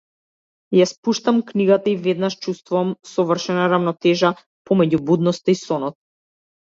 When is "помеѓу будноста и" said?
4.71-5.61